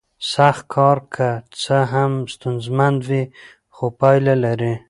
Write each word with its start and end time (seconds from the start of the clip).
سخت 0.33 0.63
کار 0.75 0.97
که 1.13 1.29
څه 1.61 1.77
هم 1.93 2.11
ستونزمن 2.33 2.93
وي 3.07 3.23
خو 3.75 3.85
پایله 3.99 4.35
لري 4.43 4.73